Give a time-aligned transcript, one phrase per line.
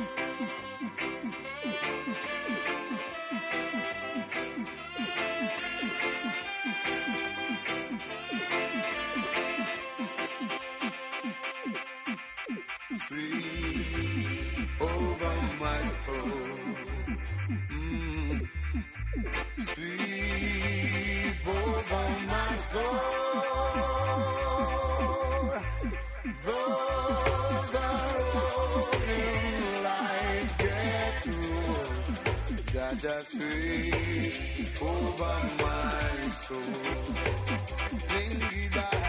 [0.00, 0.06] 嗯
[0.40, 0.69] 嗯。
[33.00, 36.60] Just sweep over my soul.
[38.08, 38.99] Bring back,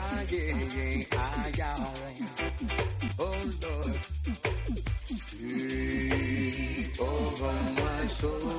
[0.00, 1.38] Ah, yeah, yeah, ah.
[3.18, 3.98] Oh, Lord.
[5.28, 8.52] Sweep over my soul.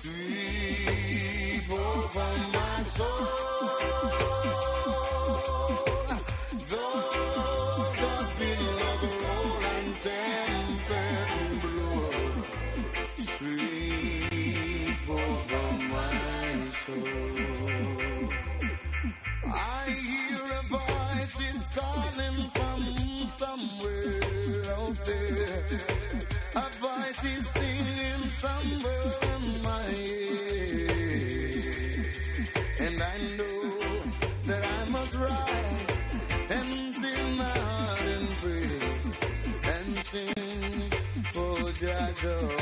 [0.00, 3.37] Sweep over my soul.
[42.18, 42.57] For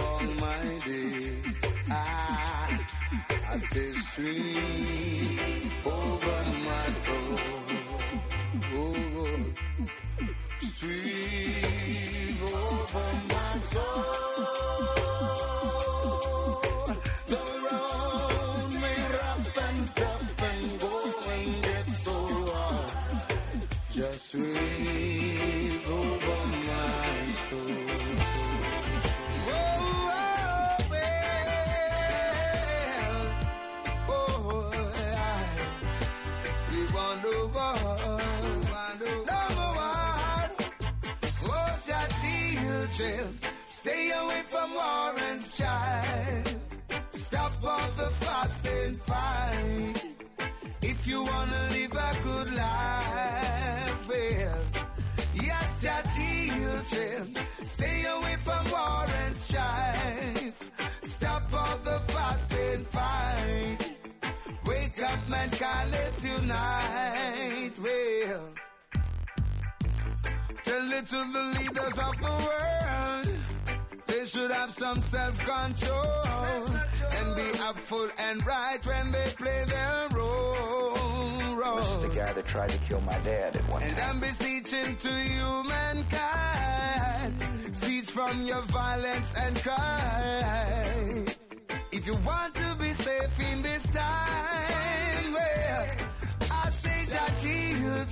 [71.07, 73.29] to the leaders of the world.
[74.07, 80.97] They should have some self-control and be upful and right when they play their role.
[81.77, 84.11] This is the guy that tried to kill my dad at one And time.
[84.11, 87.43] I'm beseeching to you, mankind,
[87.77, 91.27] cease from your violence and crime.
[91.93, 94.66] If you want to be safe in this time,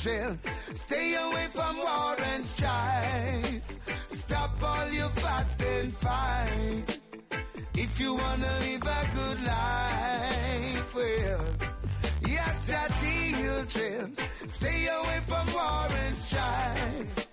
[0.04, 0.38] children,
[0.75, 3.76] stay away from war and strife.
[4.09, 7.00] Stop all your fuss and fight.
[7.75, 11.44] If you wanna live a good life, well,
[12.29, 17.29] yes, Jah children, stay away from war and strife.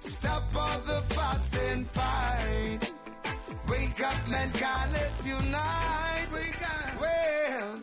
[0.00, 2.92] Stop all the fuss and fight.
[3.68, 6.28] Wake up, mankind, let's unite.
[6.32, 7.00] Wake up.
[7.00, 7.80] Well,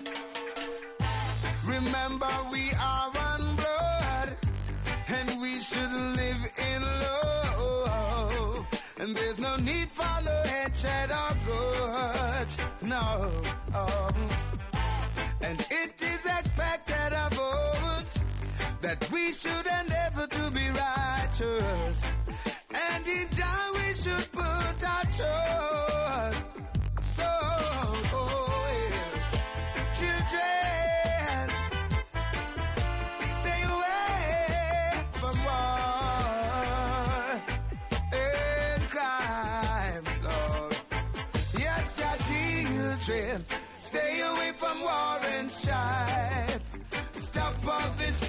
[1.66, 2.71] remember we
[9.02, 12.56] And there's no need for the hatred or grudge.
[12.84, 13.32] No.
[13.74, 14.30] Um,
[15.42, 18.20] and it is expected of us
[18.82, 22.06] that we should endeavor to be righteous.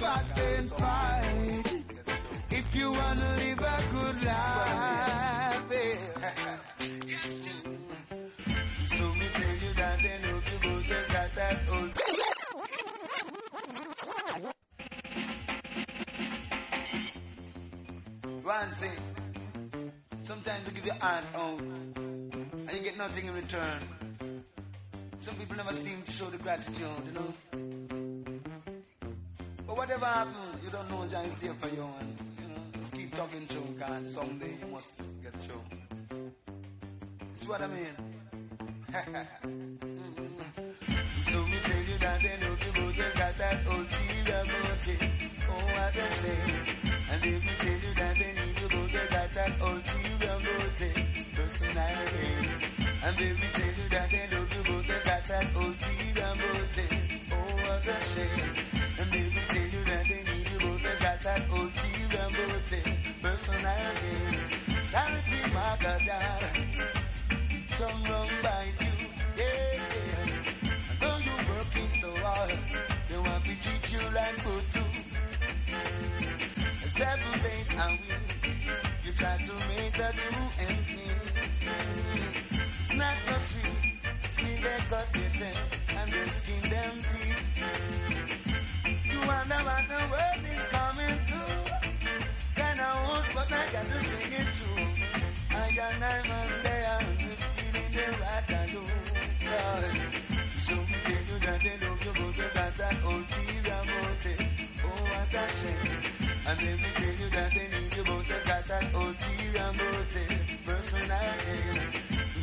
[0.05, 1.83] All and fight.
[2.51, 6.57] If you wanna live a good life, yeah.
[8.97, 11.91] so me tell you that they know you go they got that old.
[18.43, 18.99] One thing.
[20.21, 23.79] Sometimes you give your hand out and you get nothing in return.
[25.19, 27.62] Some people never seem to show the gratitude, you know.
[29.83, 32.93] But whatever happens, you don't know John is there for you and you know, just
[32.93, 35.61] keep talking him and someday you must get through.
[37.35, 37.93] See what I mean?
[41.29, 45.03] so me tell you that they know people they got that ulterior motive.
[45.49, 46.65] Oh what a shame.
[47.11, 50.95] And if me tell you that they need you go they got that ulterior motive.
[51.35, 52.31] Personality.
[53.03, 56.95] And if me tell you that they love you but they got that ulterior motive.
[57.33, 58.82] Oh what a shame.
[61.23, 62.97] That ulterior motive.
[63.21, 64.37] Personality.
[64.91, 65.21] Sorry
[65.53, 66.43] my God.
[67.77, 69.07] Some wrong by you.
[69.37, 70.19] Yeah, yeah.
[70.19, 70.31] And
[70.99, 72.57] though you working so hard,
[73.09, 74.83] they want to treat you like Butu.
[76.89, 78.25] Seven days a week,
[79.05, 81.21] you try to make the two ends meet.
[82.81, 83.95] It's not so sweet,
[84.33, 87.41] still they cut their teeth and then skin them teeth.
[89.05, 90.72] You wonder what the world is
[93.73, 94.85] I got to sing it too.
[95.49, 98.81] I got nine man there, and you feeling the right I do.
[99.49, 99.83] God.
[100.61, 104.45] So you that they love you, but they got that ulterior motive.
[104.77, 106.05] Oh, what a shame.
[106.45, 110.41] And then we tell you that they need you, but they got that ulterior motive.
[110.67, 111.81] Personality.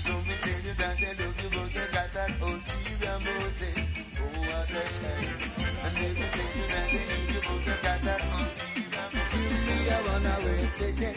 [0.03, 3.79] So we tell you that they love you, but they got that ulterior motive.
[4.19, 5.31] Oh, what a shame.
[5.85, 8.40] And then we tell you that they need you, but they got ulterior
[10.23, 11.17] runaway ticket.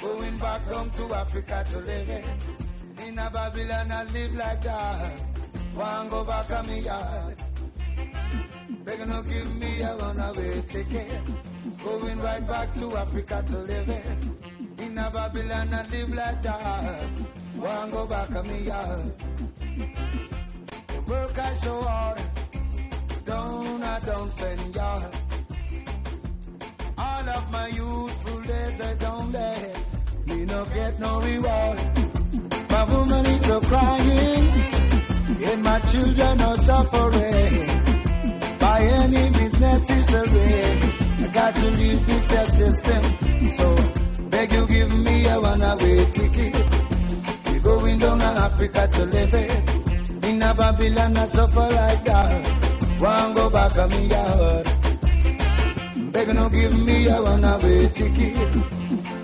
[0.00, 2.24] Going back home to Africa to live.
[3.06, 5.12] In a Babylon, I live like that.
[5.74, 7.36] Want go back on me yard.
[8.84, 11.20] Begging no give me a runaway ticket.
[11.84, 13.88] Going right back to Africa to live.
[14.78, 17.06] In a Babylon, I live like that.
[17.56, 19.12] Want go back on me yard.
[21.06, 22.22] Work I so hard.
[23.24, 25.21] Don't I don't send yard.
[27.22, 29.76] All of my youthful days I don't let
[30.26, 31.78] me no get no reward.
[32.68, 34.48] My woman is a crying,
[35.50, 37.68] and my children are suffering.
[38.58, 40.80] By any a way.
[41.22, 42.28] I got to leave this
[42.58, 43.02] system.
[43.56, 43.66] So
[44.30, 46.56] beg you give me a one-way ticket.
[47.52, 50.24] We going down to Africa to live it.
[50.24, 53.00] In a Babylon I suffer like that.
[53.00, 54.81] Want go back on me yard.
[56.12, 58.36] Beg no give me a one-way ticket.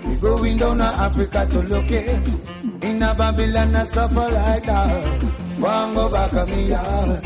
[0.05, 2.83] We going down to Africa to look it.
[2.83, 5.23] In a Babylon I suffer like that.
[5.59, 7.21] Want go back on me yard.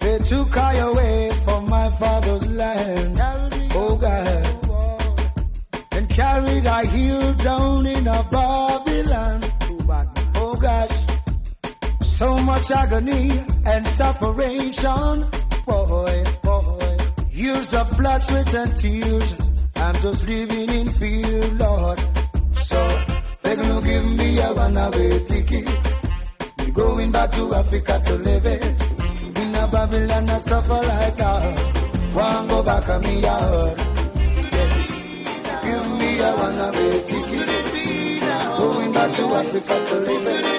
[0.00, 3.18] They took I away from my father's land.
[3.74, 4.46] Oh God.
[5.92, 9.42] And carried I here down in a Babylon.
[10.36, 10.96] Oh gosh.
[12.00, 13.30] So much agony
[13.66, 15.26] and separation.
[15.66, 16.39] Boy.
[17.40, 19.28] Years of blood, sweat, and tears.
[19.76, 21.98] I'm just living in fear, Lord.
[22.52, 22.78] So,
[23.42, 25.66] beg no give me a runaway ticket.
[26.58, 28.62] We going back to Africa to live it.
[29.40, 32.14] In a Babylon, I suffer like that.
[32.14, 33.78] Want go back on me yard.
[34.58, 35.60] Yeah.
[35.64, 37.48] Give me a runaway ticket.
[38.58, 40.49] Going back to Africa to live it.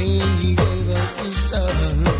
[0.00, 2.13] he gave up his son.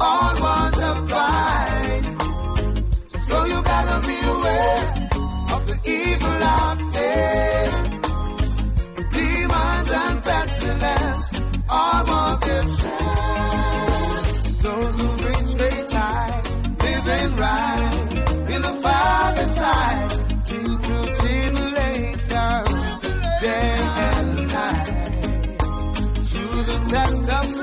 [0.00, 2.04] all want to fight.
[3.28, 4.82] So you gotta be aware
[5.54, 7.70] of the evil out there.
[9.16, 11.26] Demons and pestilence
[11.68, 12.56] all want to
[14.64, 16.48] Those who bring straight eyes,
[16.84, 17.94] living right
[18.54, 20.10] in the fire inside.
[20.46, 22.64] dream through tribulation,
[23.44, 23.70] day
[24.08, 24.88] and night.
[26.30, 27.59] Through the test of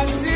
[0.00, 0.29] You.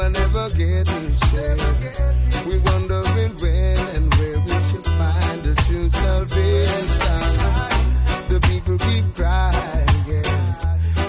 [0.00, 1.56] woman ever get his share.
[2.46, 7.30] We wondering when and where we should find the true salvation.
[8.28, 10.24] The people keep crying,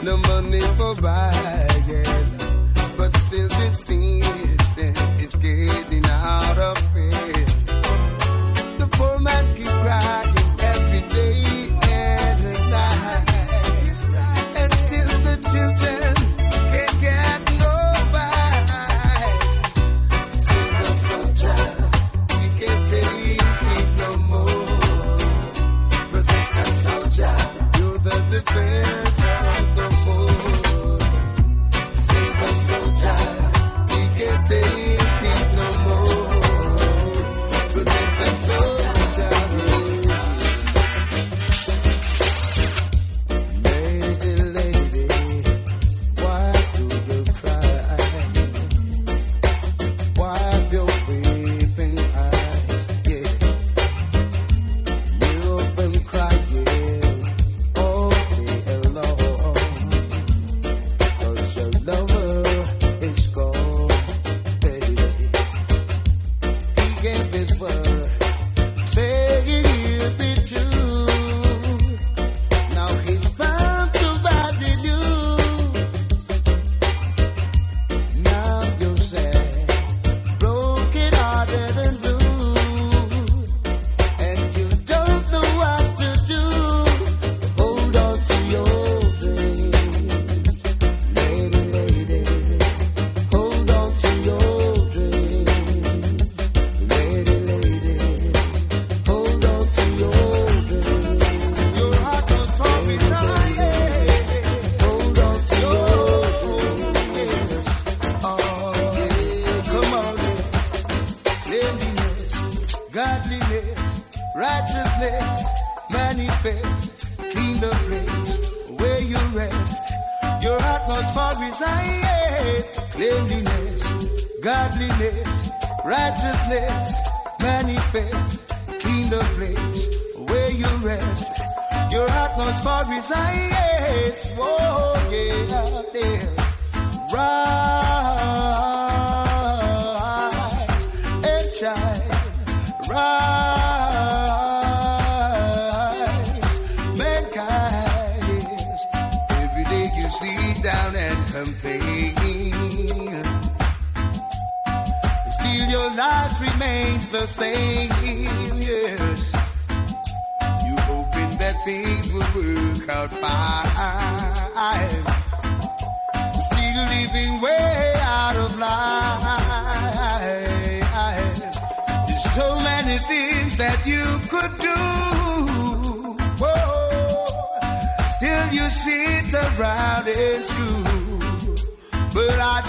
[0.04, 1.71] no money for buying.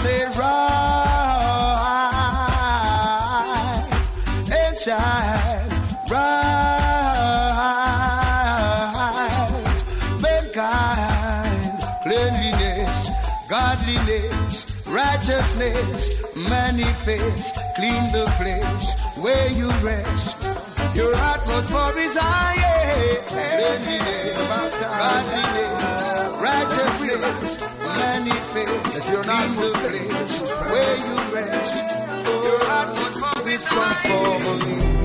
[0.03, 0.67] said, rise
[4.51, 5.69] and shine,
[6.11, 6.43] rise.
[10.21, 12.99] Mankind, cleanliness,
[13.49, 14.55] godliness,
[14.87, 16.01] righteousness,
[16.35, 18.87] manifest, clean the place
[19.23, 20.43] where you rest.
[20.93, 22.51] Your atmosphere is high.
[23.27, 24.49] Cleanliness,
[24.81, 26.05] godliness,
[26.47, 27.51] righteousness,
[27.99, 28.52] manifest
[28.95, 31.83] if you're not the place where you rest,
[32.25, 35.02] your heart was transforming.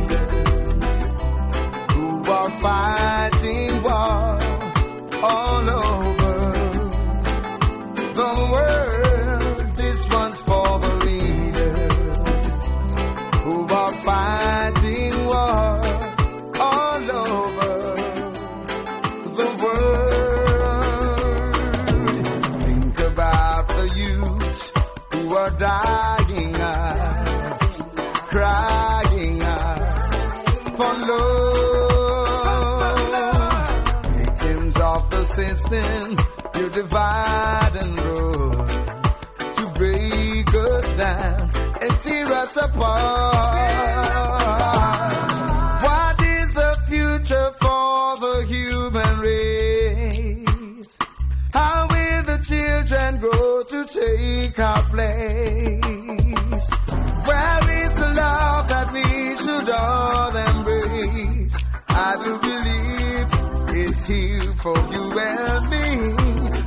[64.75, 65.87] for you and me.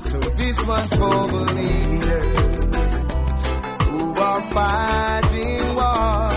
[0.10, 2.28] So this one's for the leaders
[3.90, 6.31] who are fighting wars.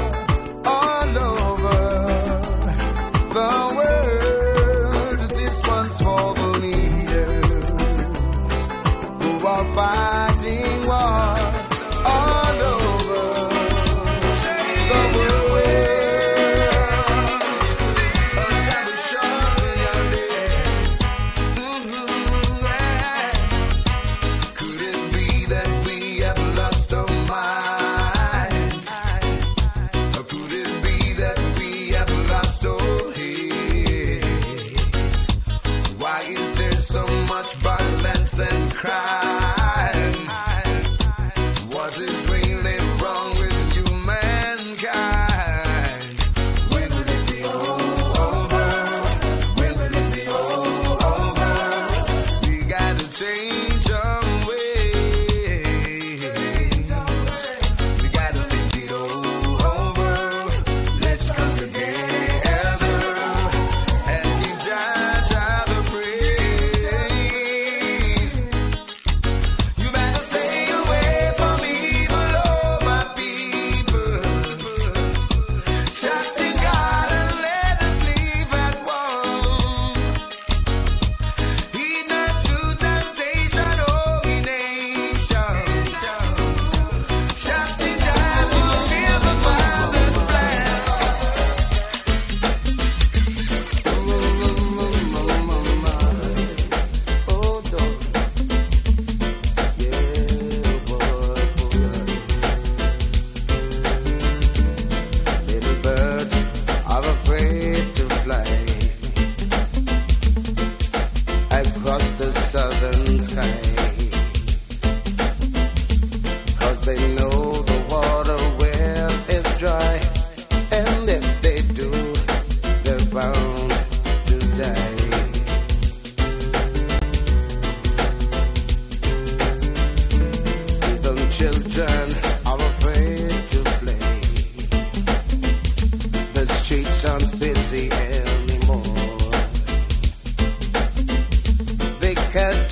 [142.35, 142.69] could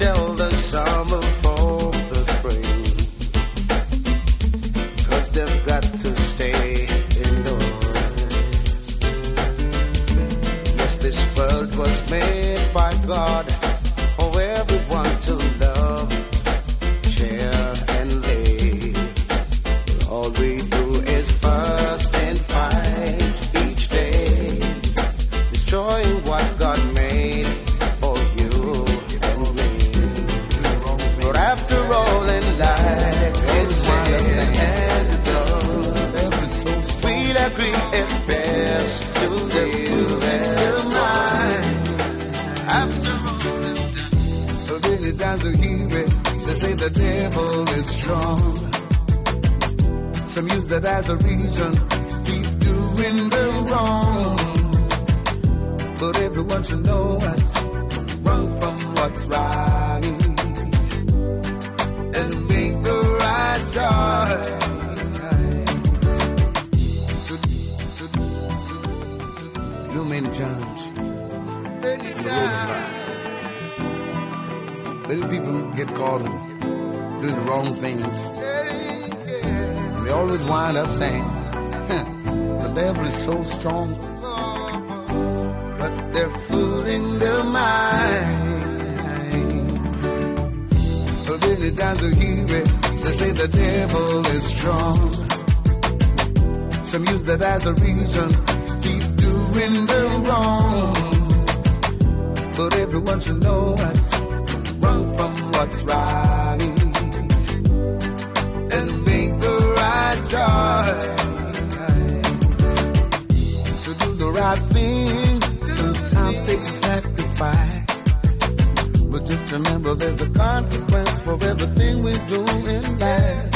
[119.53, 122.41] remember there's a consequence for everything we do
[122.77, 123.51] in life.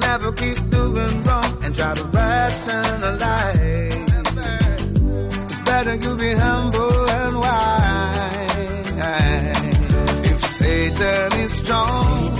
[0.00, 3.52] Never keep doing wrong and try to rationalize.
[5.50, 8.94] It's better you be humble and wise.
[10.30, 12.34] If Satan is strong,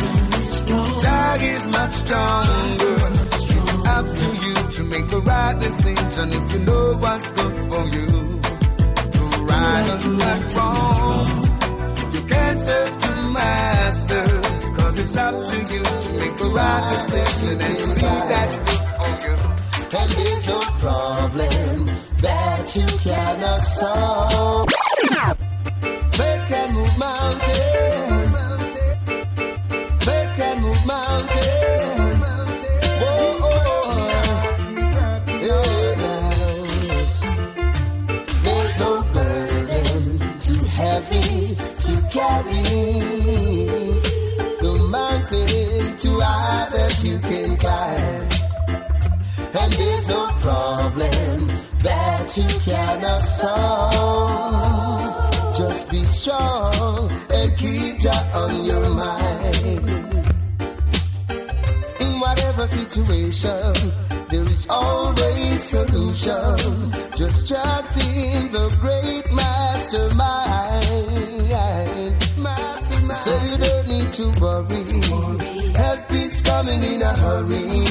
[1.03, 2.97] Jah is much stronger.
[3.35, 7.85] It's up to you to make the right decision if you know what's good for
[7.97, 8.41] you
[9.17, 11.44] To right and what's wrong.
[12.65, 18.01] You can't masters, cause it's up to you to make the right decision and see
[18.01, 19.35] that's good for you.
[20.01, 21.91] And there's no problem
[22.23, 24.69] that you cannot solve.
[26.17, 27.74] They can move mountains.
[42.15, 42.63] Carry.
[44.63, 48.29] The mountain too high that you can climb.
[49.61, 51.49] And there's no problem
[51.81, 55.13] that you cannot solve.
[55.59, 59.67] Just be strong and keep that on your mind.
[62.05, 63.75] In whatever situation,
[64.31, 66.57] there is always a solution.
[67.17, 71.14] Just trust in the great mastermind.
[74.15, 75.01] To worry.
[75.75, 77.85] Help is coming in a hurry.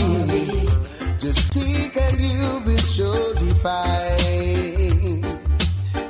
[1.19, 5.25] Just seek and you will surely find.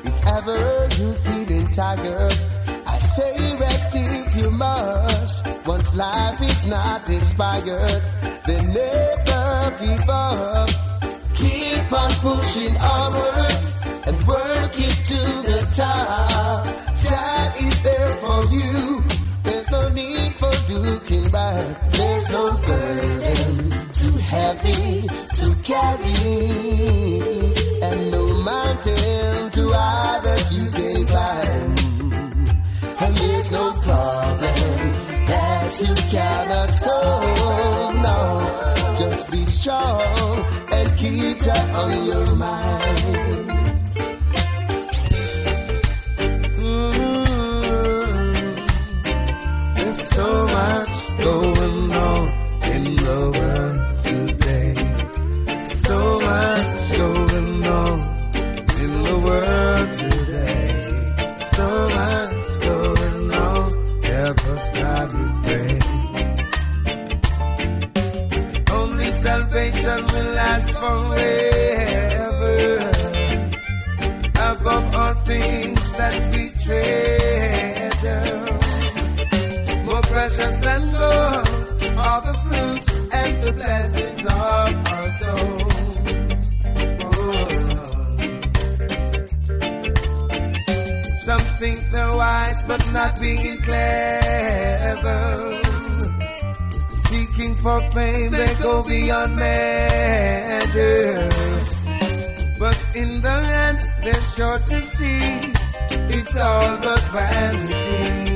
[0.09, 2.37] If ever you feeling tired,
[2.85, 5.47] I say rest if you must.
[5.65, 8.03] Once life is not expired,
[8.45, 10.69] then never give up.
[11.33, 13.57] Keep on pushing onward
[14.07, 16.83] and work it to the top.
[17.03, 19.12] God is there for you.
[19.93, 21.91] Need for looking back.
[21.91, 26.13] There's no burden too heavy to carry,
[27.79, 31.75] and no mountain too high that you can climb.
[33.03, 34.91] And there's no problem
[35.27, 37.95] that you cannot solve.
[38.07, 43.22] No, just be strong and keep that on your mind.
[80.35, 81.47] Precious than gold
[81.97, 85.59] are the fruits and the blessings of our soul.
[87.05, 87.47] Oh.
[91.25, 95.21] Some think they're wise, but not being clever.
[96.89, 101.29] Seeking for fame, they go beyond measure.
[102.59, 105.53] But in the end, they're sure to see
[106.17, 108.32] it's all but vanity.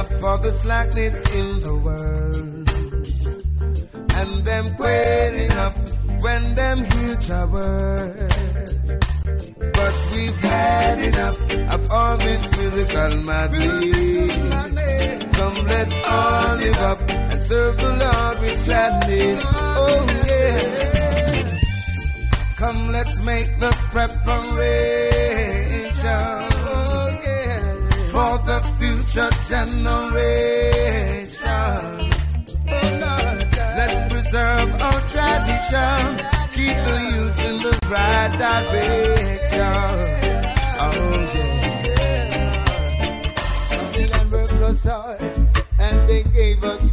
[0.00, 2.68] Up for the slackness in the world,
[4.18, 5.74] and them quailing up
[6.24, 8.30] when them hear word.
[9.78, 11.38] But we've had enough
[11.74, 14.36] of all this musical madness.
[15.38, 19.46] Come, let's all live up and serve the Lord with gladness.
[19.52, 21.44] Oh yeah.
[22.56, 24.46] Come, let's make the preparation
[26.72, 27.08] oh,
[28.12, 28.73] for the
[29.14, 30.90] future generation.
[33.76, 36.02] Let's preserve our tradition,
[36.52, 39.74] keep the youth in the right direction.
[40.80, 41.54] Oh yeah.
[45.78, 46.92] and they gave us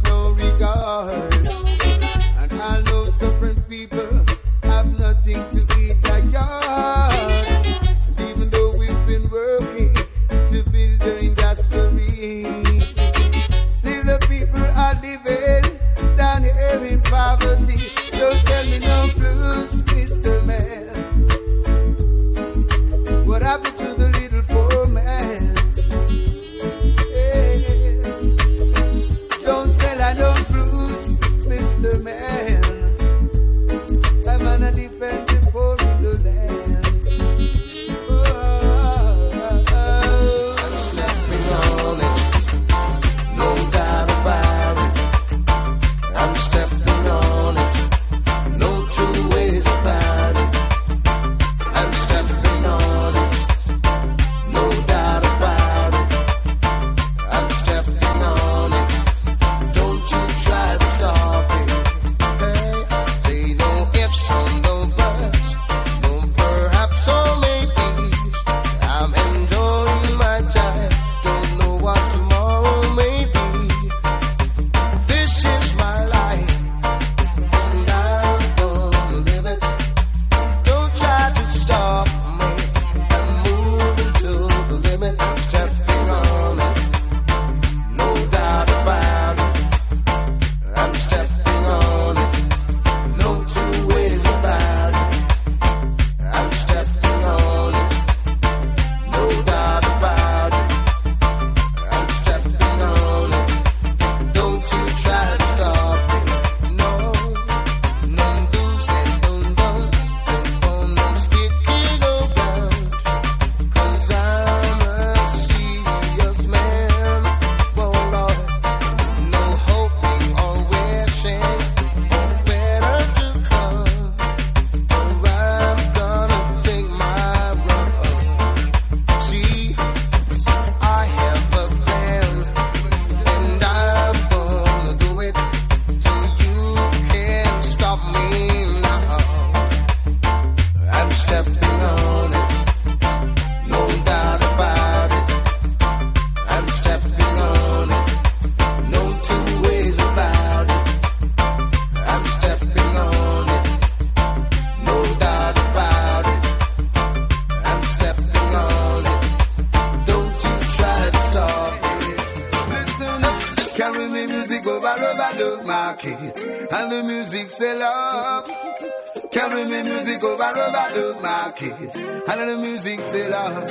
[172.30, 173.68] and the music sell up.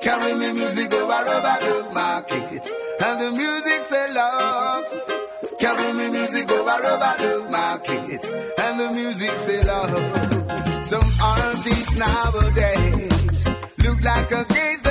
[0.00, 2.70] Carry me music over over the market,
[3.04, 4.84] and the music sell up.
[5.58, 8.24] Carry me music over over the market,
[8.64, 10.86] and the music sell up.
[10.86, 13.48] Some artists nowadays
[13.78, 14.85] look like a gaze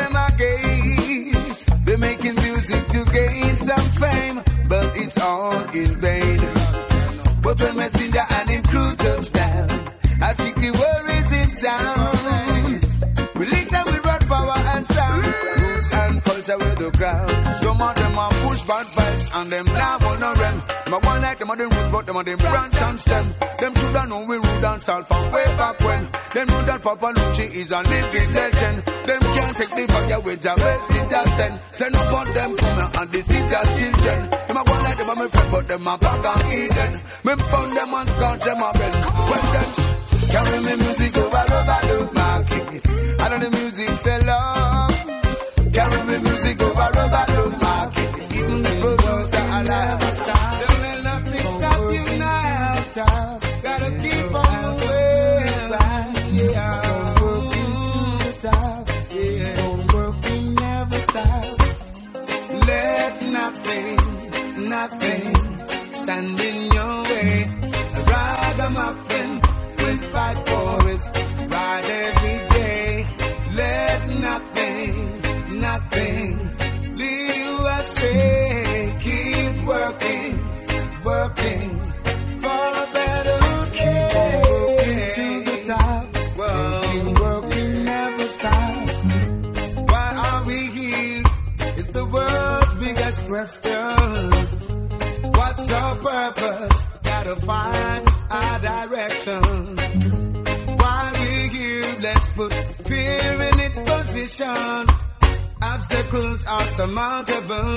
[17.75, 20.61] Some of them are push bad vibes and them now wanna rem.
[20.85, 23.33] Them a one like them of them roots, but them of them branch and stem.
[23.59, 26.07] Them shoulda know we rude and salt from way back when.
[26.33, 28.77] Them know that Papa Lucci is a living legend.
[28.79, 31.59] Them can't take the fire with a message I send.
[31.73, 34.19] Send up on them come and deceive their children.
[34.47, 36.93] Them a one like them of me friend, but them a back and Eden.
[37.27, 38.97] Me found them and scorch them a best.
[39.27, 39.69] When them
[40.31, 42.65] carry me music over over the market.
[43.19, 44.95] I know the music sell up.
[45.75, 47.34] Carry me music over over
[89.89, 91.23] While we here,
[91.77, 93.97] It's the world's biggest question.
[95.31, 96.85] What's our purpose?
[97.03, 99.77] Gotta find our direction.
[100.77, 105.04] Why we give, let's put fear in its position.
[105.75, 107.71] Obstacles are surmountable.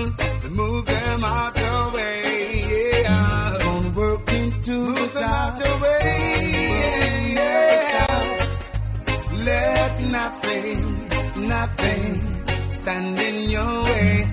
[0.51, 3.03] Move them out of the way.
[3.03, 3.59] Yeah.
[3.59, 5.59] Gonna work into Move the top.
[5.59, 7.33] the way.
[7.35, 8.21] Yeah.
[9.51, 10.81] Let nothing,
[11.55, 12.07] nothing
[12.71, 14.27] stand in your way.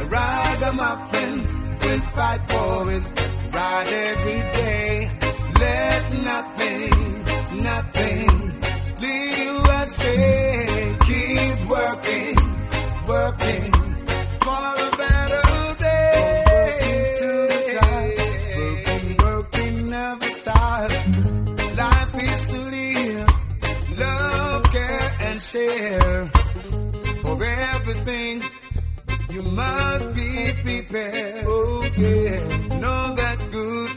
[0.00, 1.34] A ragamuffin
[1.82, 3.06] will fight for his
[3.56, 5.10] right every day.
[5.64, 6.92] Let nothing,
[7.70, 8.28] nothing
[9.02, 10.96] lead you astray.
[11.08, 12.31] Keep working,
[13.06, 13.72] working
[14.44, 15.48] for a better
[15.78, 16.38] day.
[17.82, 20.90] Working, working, never stop.
[21.82, 23.28] Life is to live,
[23.98, 26.26] love, care, and share.
[27.22, 28.42] For everything,
[29.30, 31.44] you must be prepared.
[31.46, 32.78] Oh, yeah.
[32.78, 33.90] Know that good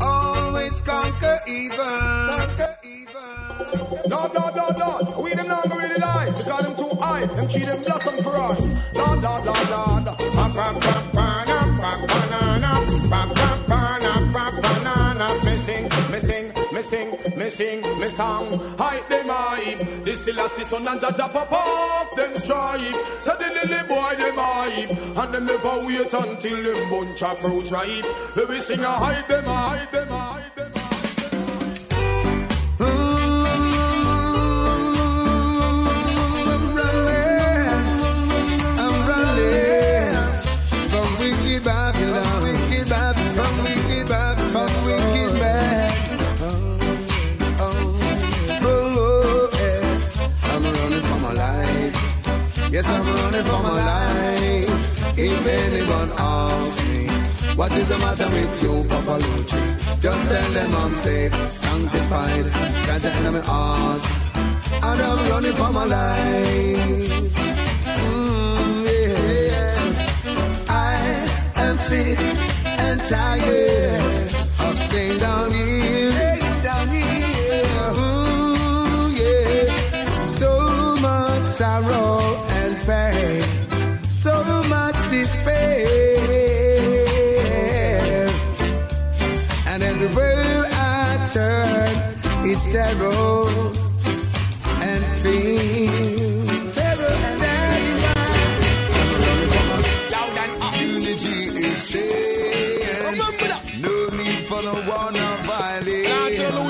[0.00, 1.76] always conquer evil.
[1.78, 4.08] Conquer evil.
[4.08, 5.20] No, no, no, no.
[5.20, 6.30] We them not really lie.
[6.36, 6.76] Because them
[7.14, 7.26] high.
[7.26, 8.62] Them cheat them blossom for us.
[8.94, 10.12] No, no, no, no.
[10.36, 12.70] Pam, pam, pam, pam, pam, banana.
[13.10, 15.26] Pam, pam, pam, pam, banana.
[15.44, 18.46] Me sing, me sing, me song.
[18.78, 20.04] Hype them hype.
[20.04, 22.16] This is the son and Jaja pop up.
[22.16, 22.80] Them stripe.
[23.22, 24.90] So the lily boy them hype.
[25.20, 28.06] And them never wait until them bunch of fruits ripe.
[28.48, 30.73] We sing a hype them hype them hype them.
[53.34, 55.18] Running for my life.
[55.18, 57.08] If anyone asks me,
[57.56, 60.00] what is the matter with you, Papa Lucci?
[60.00, 62.46] Just tell them I'm saved, sanctified,
[62.86, 64.02] can't in my heart
[64.86, 67.08] and I'm running for my life.
[68.00, 69.78] Mm, yeah.
[70.68, 70.94] I
[71.56, 72.18] am sick
[72.86, 76.03] and tired of staying down here.
[92.74, 93.46] terror
[94.90, 96.72] and fear.
[96.74, 97.52] terror and.
[100.82, 101.94] Unity is.
[103.78, 106.64] No need for no war nor violence.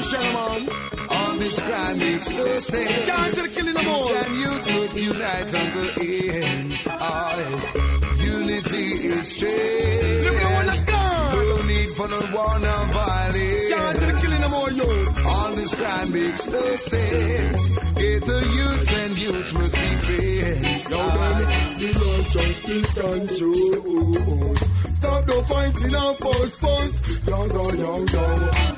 [1.39, 1.59] This
[5.11, 6.87] unite ends.
[8.35, 10.27] Unity is change.
[11.51, 12.94] No need for no war nor
[15.85, 17.69] crime makes no sense.
[18.01, 20.91] Get the youth and youth must be friends.
[20.91, 21.39] Now then,
[21.81, 24.59] the love just be controlled.
[24.99, 26.97] Stop the fighting and force force.
[27.29, 28.31] Younger younger.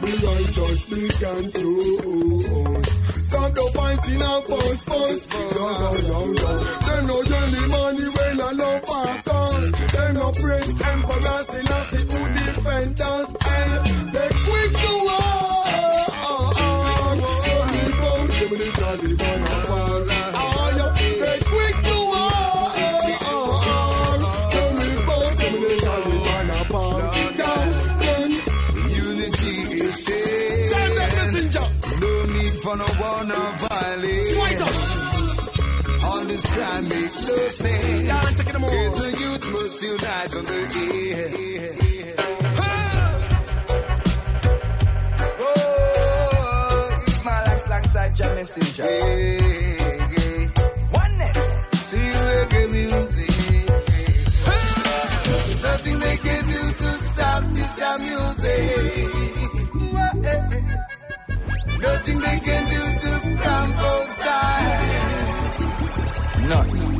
[0.02, 2.86] The love just be controlled.
[3.28, 5.22] Stop the fighting and force force.
[5.60, 6.54] Younger younger.
[6.86, 9.70] They no you're the money when I love our guns.
[9.92, 13.45] They no friends, emperors, and I see who defend us.
[32.66, 34.58] for no one of violence.
[36.02, 38.02] All this crime makes no sense.
[38.02, 40.60] Get the youth must unite on the
[41.14, 42.14] air.
[45.38, 48.84] Oh, it's my life alongside Jah Messenger.
[48.84, 49.65] Yeah.
[64.26, 65.26] die.
[66.52, 66.92] Nothing.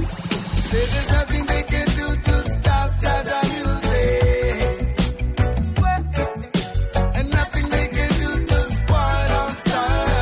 [0.69, 4.79] Say there's nothing they can do to stop Jah Jah music.
[7.19, 10.15] And nothing they can do to spoil our style.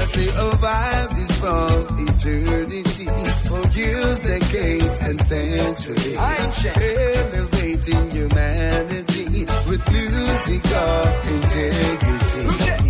[0.00, 3.06] I say a vibe is from eternity.
[3.48, 6.18] For years, decades, and centuries.
[6.90, 9.26] Elevating humanity
[9.68, 12.81] with music of integrity.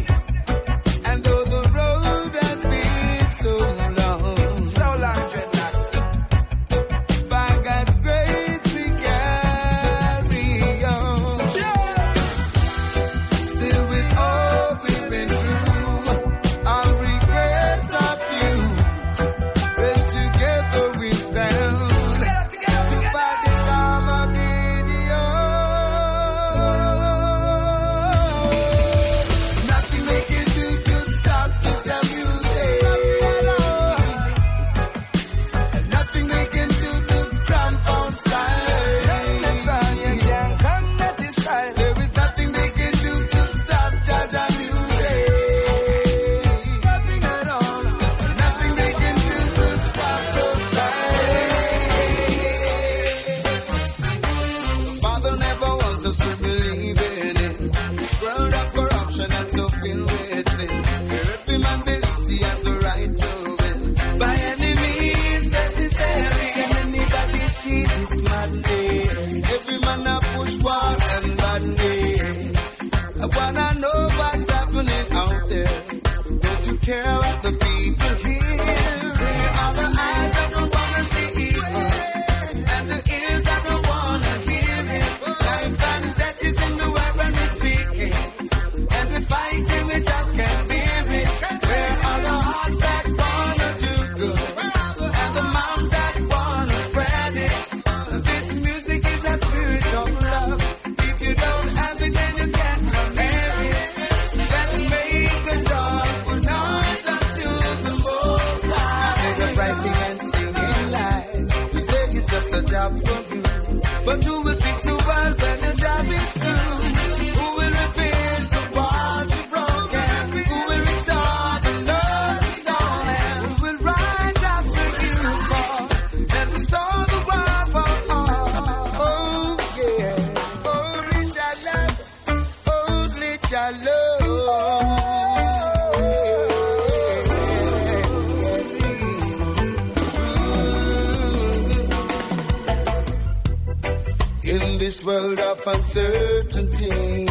[146.53, 147.27] certainty.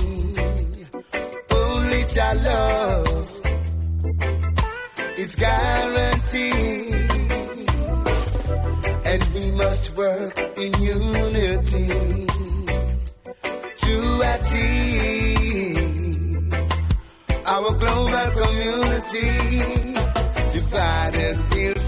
[1.52, 3.30] Only your love
[5.18, 7.12] is guaranteed.
[9.06, 11.88] And we must work in unity
[13.84, 13.96] to
[14.34, 15.74] achieve
[17.46, 19.32] our global community.
[20.54, 21.81] Divided, we'll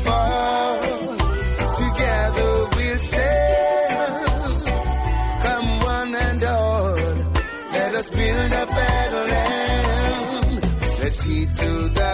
[11.46, 12.13] to the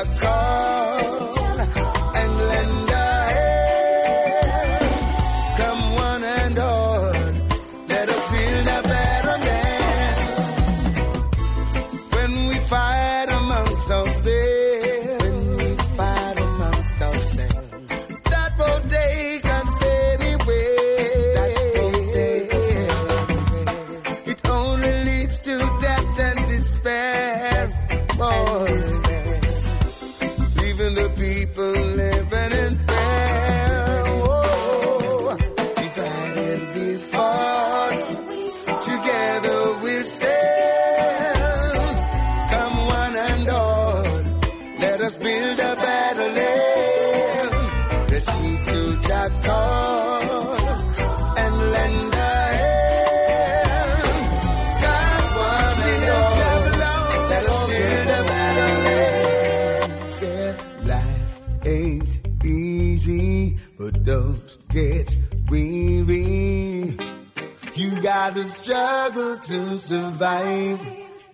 [69.79, 70.81] survive.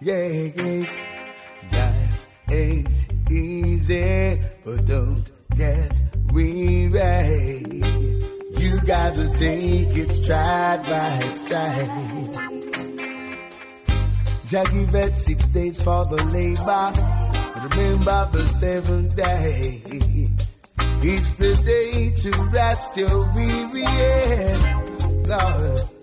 [0.01, 0.99] Yeah, yes.
[1.71, 2.19] Life
[2.51, 7.65] ain't easy, but don't get weary.
[8.57, 12.37] You got to take it stride by stride.
[14.47, 16.93] Jackie vet six days for the labor.
[17.75, 19.81] Remember the seventh day.
[21.07, 25.94] It's the day to rest your weary head, Lord.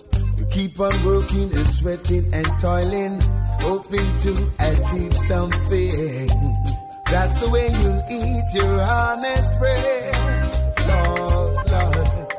[0.53, 3.20] Keep on working and sweating and toiling,
[3.61, 6.28] hoping to achieve something.
[7.07, 10.55] That's the way you eat your honest bread.
[10.88, 12.32] Lord, Lord,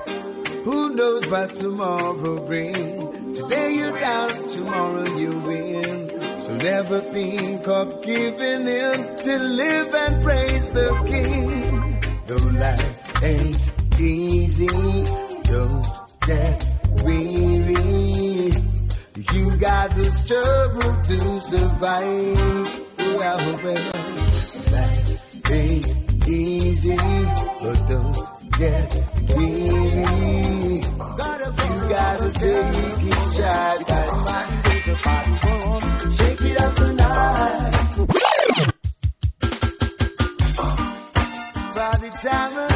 [0.64, 3.40] who knows what tomorrow brings?
[3.40, 6.40] Today you're down, tomorrow you win.
[6.40, 12.00] So never think of giving in to live and praise the King.
[12.28, 14.68] Though life ain't easy,
[15.46, 15.88] don't
[16.28, 16.68] get
[17.04, 17.53] weak
[19.64, 22.82] gotta struggle to survive.
[22.98, 23.38] Well,
[24.72, 25.20] that
[25.52, 26.98] ain't easy,
[27.62, 28.18] but don't
[28.60, 28.90] get
[29.38, 30.04] weary.
[31.64, 35.84] You gotta take each stride, cause mine is a popcorn.
[36.18, 37.72] Shake it up tonight.
[41.76, 42.73] By the time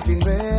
[0.00, 0.55] getting ready.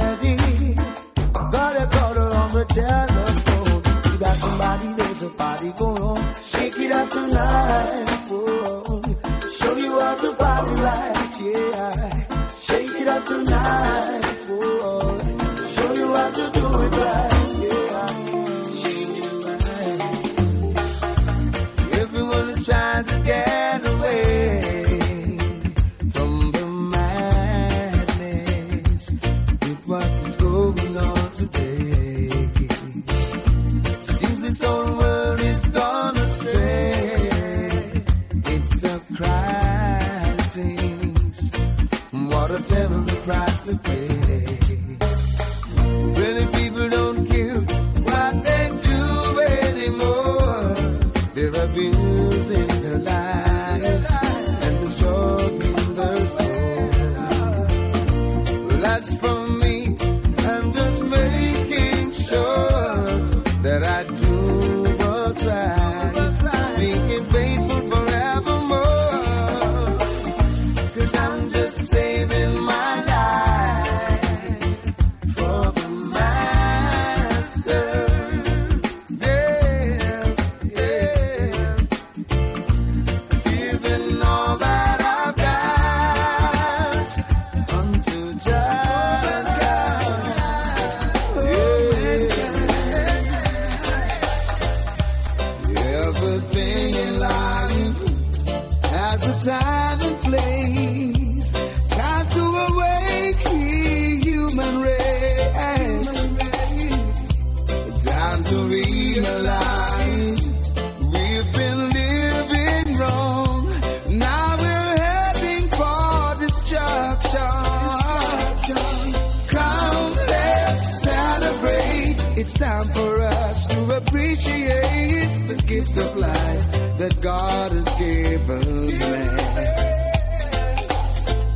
[125.88, 129.38] Gift of life that God has given man.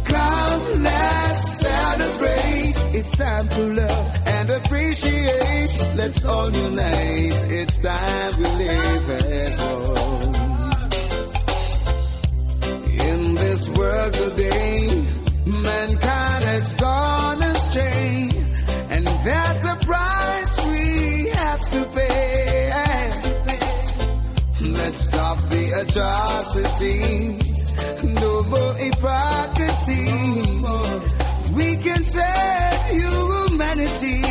[0.06, 2.76] Come, let's celebrate.
[2.98, 5.96] It's time to love and appreciate.
[5.96, 7.52] Let's all unite.
[7.52, 10.36] It's time we live as one.
[13.10, 15.06] In this world today,
[15.46, 18.30] mankind has gone astray,
[24.94, 27.64] Stop the atrocities,
[28.04, 30.12] no more hypocrisy.
[31.56, 34.24] We can save humanity,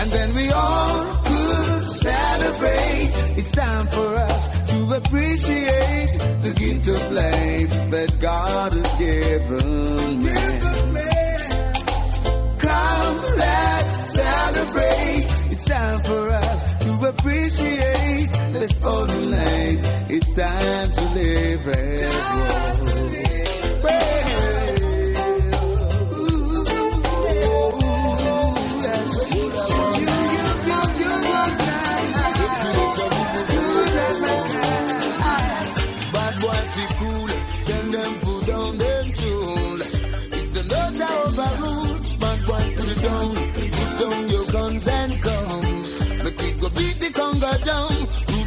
[0.00, 3.10] and then we all could celebrate.
[3.38, 11.74] It's time for us to appreciate the gift of life that God has given man.
[12.58, 15.26] Come, let's celebrate.
[15.52, 16.69] It's time for us
[17.00, 18.30] to appreciate.
[18.52, 19.78] Let's all unite.
[20.08, 23.12] It's time to live as one.
[23.82, 24.19] Bad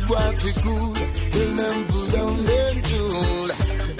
[0.07, 3.49] Boy fi cool, them put down them tool.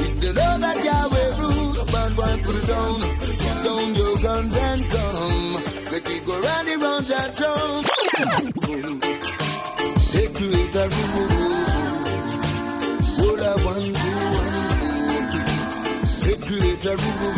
[0.06, 3.00] If the know that Yahweh rule, bad boy put it down.
[3.20, 5.54] Put down your guns and come.
[5.92, 7.84] Make it go round and round that drum.
[10.14, 11.64] They create a rule.
[13.20, 14.54] What I want to want.
[16.32, 17.34] It create a rule.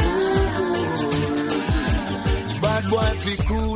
[2.61, 3.74] Bad boy fi cool,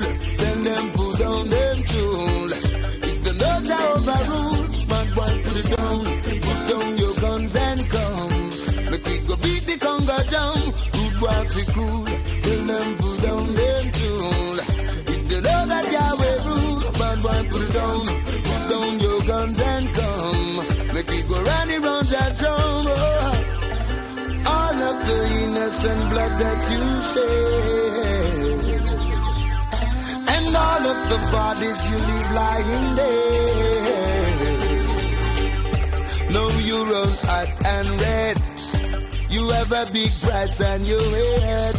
[5.62, 6.04] put down.
[6.04, 8.50] Put down your guns and come.
[8.92, 10.62] Make we go beat the conga down.
[10.96, 12.04] Good boy fi cool,
[12.44, 14.60] then them pull down them tool.
[15.14, 18.06] If the know that Yahweh rule, bad boy put it down.
[18.48, 20.56] Put down your guns and come.
[20.94, 22.86] Make it go round and round that drum.
[22.88, 23.36] Oh.
[24.56, 28.40] All of the innocent blood that you shed.
[30.36, 34.19] And all of the bodies you leave lying there.
[36.70, 38.38] You run hot and red.
[39.32, 41.02] You have a big price on your
[41.42, 41.76] head.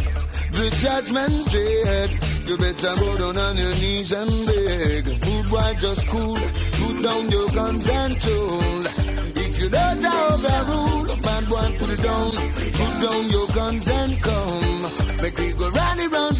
[0.51, 2.09] The judgment dread.
[2.45, 5.05] You better go down on your knees and beg.
[5.05, 6.35] Good boy, just cool.
[6.35, 8.85] Put down your guns and tool.
[9.43, 12.31] If you don't overrule, bad boy, put it down.
[12.79, 14.81] Put down your guns and come.
[15.21, 16.31] Make we go round and round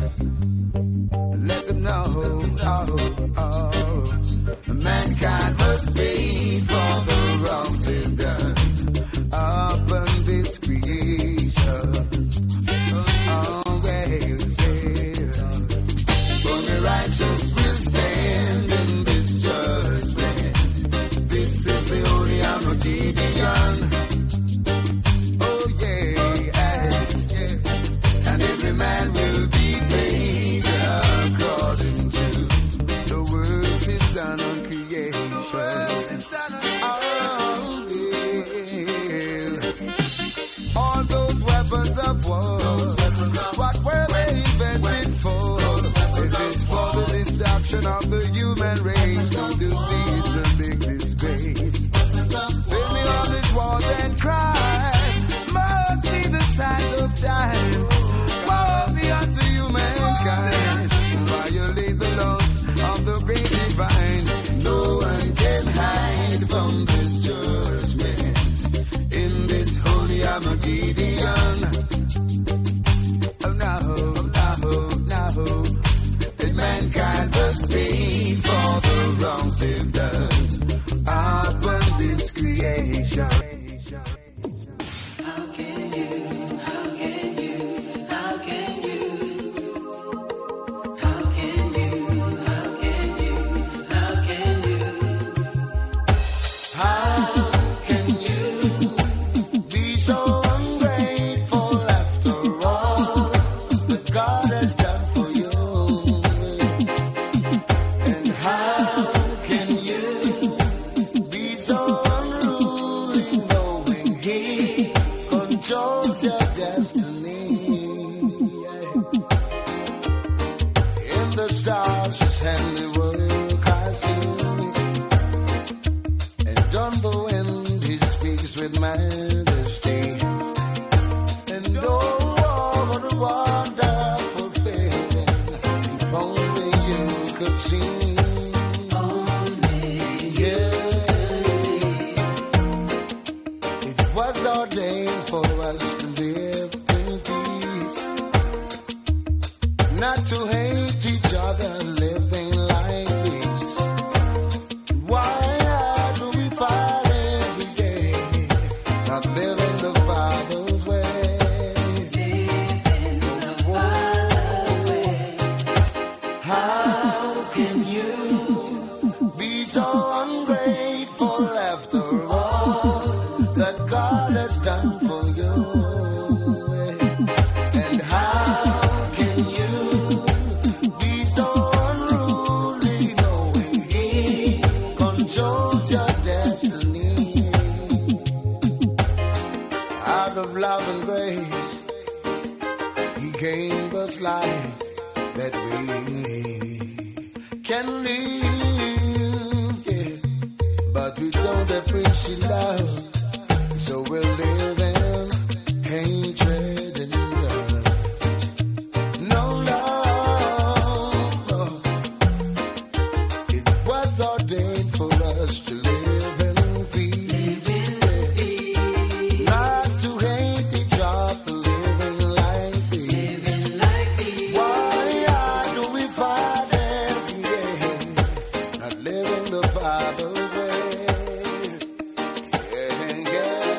[1.46, 4.72] let them know, oh, oh, oh.
[4.72, 8.57] mankind must pay for the wrongs they've done